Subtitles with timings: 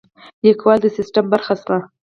[0.45, 1.77] لیکوال د سیستم برخه شوه.